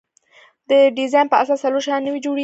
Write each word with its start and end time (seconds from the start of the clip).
د 0.69 0.71
ډیزاین 0.97 1.27
په 1.29 1.35
اساس 1.41 1.59
څلور 1.63 1.81
شیان 1.85 2.01
نوي 2.07 2.19
جوړیږي. 2.25 2.39